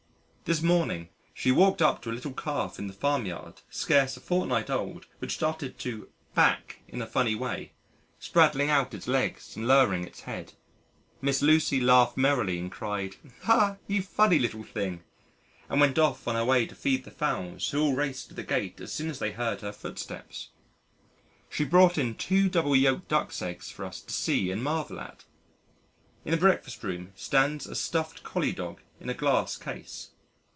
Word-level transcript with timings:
This 0.43 0.61
morning, 0.61 1.07
she 1.33 1.49
walked 1.49 1.81
up 1.81 2.01
to 2.01 2.11
a 2.11 2.11
little 2.11 2.33
Calf 2.33 2.77
in 2.77 2.87
the 2.87 2.91
farm 2.93 3.25
yard 3.25 3.61
scarce 3.69 4.17
a 4.17 4.19
fortnight 4.19 4.69
old 4.69 5.05
which 5.19 5.35
started 5.35 5.79
to 5.79 6.09
"back" 6.35 6.81
in 6.89 7.01
a 7.01 7.05
funny 7.07 7.35
way, 7.35 7.71
spraddling 8.19 8.69
out 8.69 8.93
its 8.93 9.07
legs 9.07 9.55
and 9.55 9.65
lowering 9.65 10.03
its 10.03 10.21
head. 10.23 10.51
Miss 11.21 11.41
Lucy 11.41 11.79
laughed 11.79 12.17
merrily 12.17 12.59
and 12.59 12.69
cried 12.69 13.15
"Ah! 13.47 13.77
you 13.87 14.01
funny 14.01 14.39
little 14.39 14.65
thing," 14.65 15.03
and 15.69 15.79
went 15.79 15.97
off 15.97 16.27
on 16.27 16.35
her 16.35 16.43
way 16.43 16.65
to 16.65 16.75
feed 16.75 17.05
the 17.05 17.11
Fowls 17.11 17.69
who 17.69 17.81
all 17.81 17.95
raced 17.95 18.27
to 18.27 18.33
the 18.33 18.43
gate 18.43 18.81
as 18.81 18.91
soon 18.91 19.09
as 19.09 19.19
they 19.19 19.31
heard 19.31 19.61
her 19.61 19.71
footsteps. 19.71 20.49
She 21.49 21.63
brought 21.63 21.97
in 21.97 22.13
two 22.15 22.49
double 22.49 22.75
yolked 22.75 23.07
Ducks' 23.07 23.41
eggs 23.41 23.71
for 23.71 23.85
us 23.85 24.01
to 24.01 24.11
see 24.11 24.51
and 24.51 24.61
marvel 24.61 24.99
at. 24.99 25.23
In 26.25 26.31
the 26.31 26.37
breakfast 26.37 26.83
room 26.83 27.13
stands 27.15 27.65
a 27.67 27.73
stuffed 27.73 28.23
Collie 28.23 28.51
dog 28.51 28.81
in 28.99 29.07
a 29.07 29.13
glass 29.13 29.55
case. 29.55 30.09